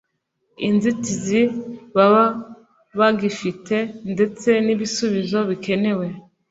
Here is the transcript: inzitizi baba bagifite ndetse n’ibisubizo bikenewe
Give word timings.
inzitizi 0.67 1.41
baba 1.95 2.23
bagifite 2.99 3.75
ndetse 4.13 4.49
n’ibisubizo 4.65 5.39
bikenewe 5.49 6.05